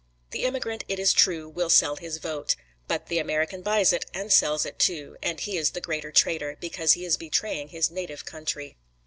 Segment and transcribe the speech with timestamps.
[0.31, 2.55] The immigrant, it is true, will sell his vote;
[2.87, 6.57] but the American buys it, and sells it too, and he is the greater traitor;
[6.59, 8.77] because he is betraying his native country.